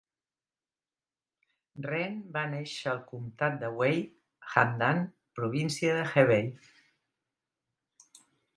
Ren 1.85 2.15
va 2.37 2.43
néixer 2.53 2.89
al 2.93 3.03
comtat 3.11 3.59
de 3.65 3.69
Wei, 3.83 4.01
Handan, 4.55 5.05
província 5.41 5.95
de 6.01 6.09
Hebei. 6.15 6.51